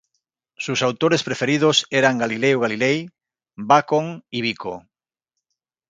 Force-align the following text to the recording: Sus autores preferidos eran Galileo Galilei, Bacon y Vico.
Sus 0.57 0.79
autores 0.81 1.21
preferidos 1.27 1.85
eran 1.99 2.17
Galileo 2.23 2.61
Galilei, 2.65 3.07
Bacon 3.55 4.25
y 4.31 4.41
Vico. 4.41 4.87